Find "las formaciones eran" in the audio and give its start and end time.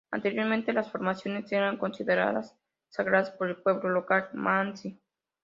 0.73-1.77